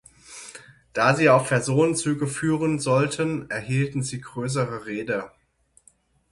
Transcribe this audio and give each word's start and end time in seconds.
Da 0.93 1.13
sie 1.13 1.29
auch 1.29 1.47
Personenzüge 1.47 2.25
führen 2.25 2.79
sollten, 2.79 3.47
erhielten 3.51 4.01
sie 4.01 4.19
größere 4.19 4.87
Räder. 4.87 5.31